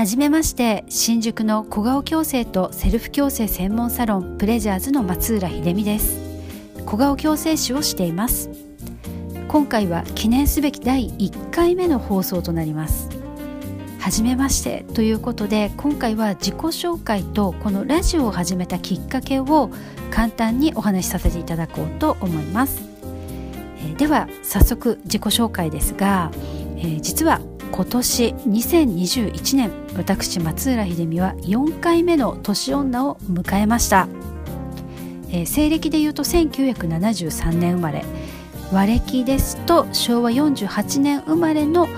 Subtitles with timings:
[0.00, 6.18] はじめまして新宿の小顔矯正とセルフ矯正専門サロンプレジャーズの松浦秀美です。
[6.86, 8.48] 小顔矯正師をしています。
[9.46, 13.10] 今回は記念すべき第1回目の放送となります。
[13.98, 19.70] はじめましてということで今回は自己紹介とこのラジオを始めたきっかけを
[20.10, 22.80] 簡単にお話しさせていただこうと思います、
[23.80, 26.30] えー、では早速自己紹介ですが、
[26.78, 34.08] えー、実は今年2021年私松浦秀美は4回目の年女を迎えました、
[35.30, 38.04] えー、西暦でいうと1973年生まれ。
[38.72, 41.88] 和暦ですと昭和48年生まれの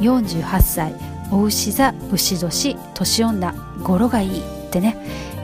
[0.00, 0.94] 48歳。
[1.30, 3.54] お牛座牛年年女。
[3.82, 4.96] 語呂がいいってね、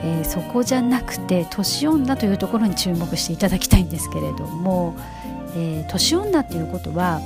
[0.03, 4.95] えー、そこじゃなくて年女というところに注目していただきたいんですけれども、
[5.55, 7.19] えー、年女っていうことは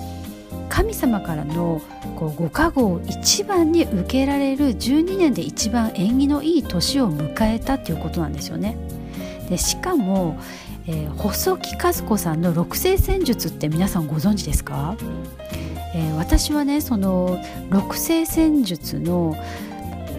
[0.74, 1.84] 神様からの
[2.16, 8.76] こうご加護を一番に受けられる12年で一番縁起のいい年を迎えたっていうことなんですよね。
[9.52, 10.36] でしかも、
[10.88, 14.98] えー、細木和子さんの六星戦術って皆さんご存知ですか？
[15.94, 19.38] えー、私はねその六星戦術の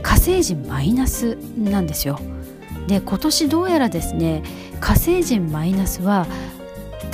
[0.02, 2.20] 火星人マイナスなんですよ。
[2.86, 4.44] で今年どうやらですね
[4.78, 6.28] 火星人マイナスは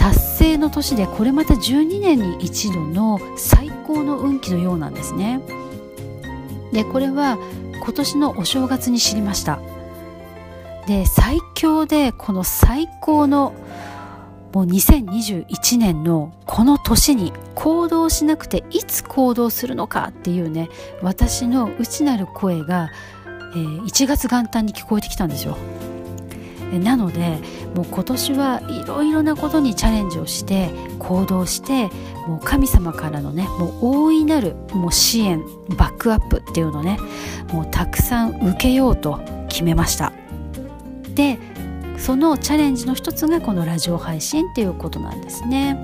[0.00, 5.42] 達成の年でこれまた12年に一度の最高の運気のようなんですね。
[6.72, 7.36] でこれは
[7.82, 9.60] 今年のお正月に知りました。
[10.86, 13.52] で最強でこの最高の
[14.54, 20.70] もう2021年のこの年に行動しなくていつ行動するのかっていうね
[21.02, 22.90] 私の内なる声が、
[23.52, 25.58] えー、1月元旦に聞こえてきたんですよ。
[26.78, 27.38] なので
[27.74, 31.88] もう今年はいろいろなことにチャレンジをして行動して
[32.26, 35.42] もう神様からのねもう大いなるもう支援
[35.76, 36.98] バックアップっていうのをね
[37.52, 40.12] もうたくさん受けようと決めました
[41.14, 41.38] で
[41.98, 45.76] そのチャレンジの一つがこのラジオ配信っていうことなんですね。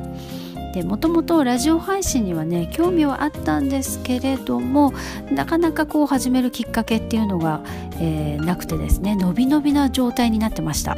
[0.77, 4.93] でもともとラジオ配信にはね興味はあったんですけれども
[5.33, 7.63] なかなかこう始めるきっかけっていうのが、
[7.99, 10.95] えー、なくてですね伸び伸びな状態になってました。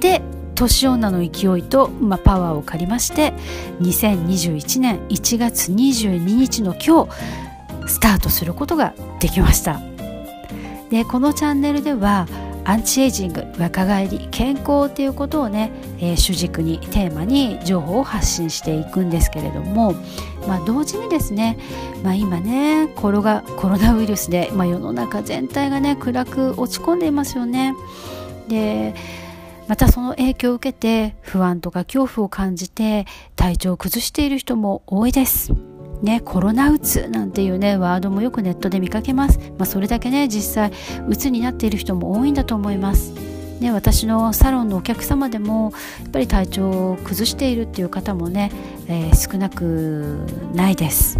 [0.00, 0.20] で
[0.54, 3.32] 年女の勢いと、まあ、パワーを借りまして
[3.80, 9.80] 2021年1月22日の今日スタートすることができました。
[10.90, 12.28] でこのチャンネルでは
[12.64, 19.92] アンチエイジング若返り健康っていうことをね、えー、主軸にテーマに情報を発信していくんですけれども、
[20.48, 21.58] まあ、同時にですね、
[22.02, 27.74] まあ、今ねコロナコロナウイルスで、まあ、世の中全体がね暗く落ち込んでいますよね。
[28.48, 28.94] で
[29.68, 35.52] またその影響を受けて不安とか恐怖を感じて体調を崩している人も多いです。
[36.04, 40.72] ね、コロナうつなんていうねワードもよくネットで見かけます、まあ、それだけね実際
[41.08, 43.14] うつになっている人も多いんだと思います。
[43.60, 45.72] ね、私のサロンのお客様でも
[46.02, 48.50] やっぱり体調を崩しているっていう方もね、
[48.88, 51.18] えー、少なくないです。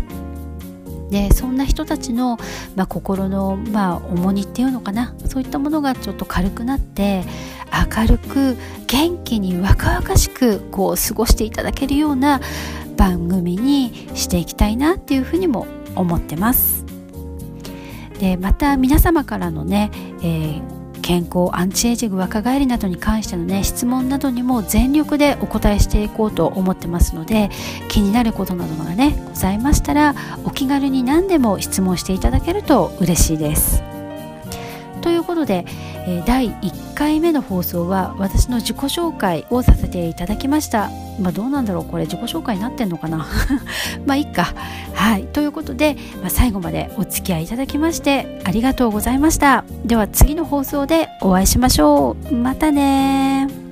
[1.10, 2.38] でそんな人たちの、
[2.74, 5.14] まあ、心の、まあ、重荷っていうのかな。
[5.26, 7.24] そういったものがちょっと軽くなって
[7.96, 12.40] 明るく元気に若々しくこう過ごしていただけるような
[12.96, 16.84] 番組にしていきたいなっていうふうにも思ってます
[18.18, 19.90] でまた皆様からのね、
[20.22, 27.50] えー健康アンチエイジング若返りなどに関してのね質問などにも全力でお答えしていこうと思ってますので
[27.90, 30.14] 気になることなどがねございましたら
[30.46, 33.93] お気軽に何でも質問していただけると嬉しいです。
[35.04, 35.66] ということで、
[36.06, 40.88] え、第1回目の放送は私の自己紹介をさせていただきました。
[41.20, 43.26] まあ、どうなんだろうこれ自己紹介になってんのかな？
[44.06, 44.54] まあいいか。
[44.94, 45.24] はい。
[45.24, 49.64] ということで、まあ、最後までお付き合いいただきましてありがとうございました。
[49.84, 52.34] では次の放送でお会いしましょう。
[52.34, 53.63] またね